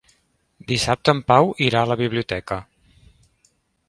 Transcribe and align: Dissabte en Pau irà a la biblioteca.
Dissabte 0.69 1.13
en 1.17 1.19
Pau 1.31 1.51
irà 1.65 1.83
a 1.85 1.89
la 1.91 1.97
biblioteca. 2.01 2.57